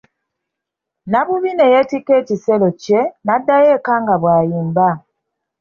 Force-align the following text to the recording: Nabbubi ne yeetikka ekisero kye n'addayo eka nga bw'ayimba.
Nabbubi 1.11 1.51
ne 1.55 1.65
yeetikka 1.73 2.13
ekisero 2.21 2.67
kye 2.81 3.01
n'addayo 3.25 3.69
eka 3.77 3.93
nga 4.01 4.15
bw'ayimba. 4.21 4.89